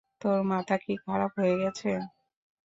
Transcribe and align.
তোর 0.21 0.39
মাথা 0.49 0.75
কি 0.83 0.93
খারাপ 1.03 1.31
হয়ে 1.39 1.55
গেছে? 1.61 1.89